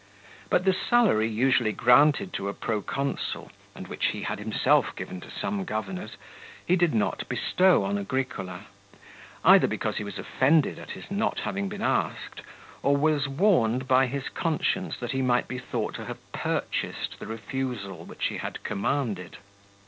But 0.49 0.65
the 0.65 0.73
salary 0.73 1.27
usually 1.29 1.71
granted 1.73 2.33
to 2.33 2.49
a 2.49 2.55
pro 2.55 2.81
consul, 2.81 3.51
and 3.75 3.87
which 3.87 4.05
he 4.07 4.23
had 4.23 4.39
himself 4.39 4.95
given 4.95 5.21
to 5.21 5.29
some 5.29 5.63
governors, 5.63 6.17
he 6.65 6.75
did 6.75 6.95
not 6.95 7.29
bestow 7.29 7.83
on 7.83 7.99
Agricola, 7.99 8.65
either 9.45 9.67
because 9.67 9.97
he 9.97 10.03
was 10.03 10.17
offended 10.17 10.79
at 10.79 10.97
its 10.97 11.11
not 11.11 11.41
having 11.41 11.69
been 11.69 11.83
asked, 11.83 12.41
or 12.81 12.97
was 12.97 13.27
warned 13.27 13.87
by 13.87 14.07
his 14.07 14.27
conscience 14.29 14.97
that 14.97 15.11
he 15.11 15.21
might 15.21 15.47
be 15.47 15.59
thought 15.59 15.93
to 15.97 16.05
have 16.05 16.31
purchased 16.31 17.19
the 17.19 17.27
refusal 17.27 18.03
which 18.03 18.25
he 18.25 18.37
had 18.37 18.63
commanded. 18.63 19.37